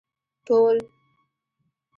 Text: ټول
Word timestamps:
ټول 0.47 0.77